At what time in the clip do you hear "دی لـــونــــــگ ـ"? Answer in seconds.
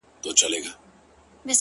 0.39-0.75